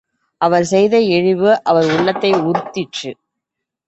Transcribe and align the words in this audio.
அவர் 0.41 0.63
செய்த 0.63 0.95
இழிவு, 0.99 1.51
அவன் 1.63 1.89
உள்ளத்தை 1.89 2.31
உறுத்திற்று. 2.33 3.11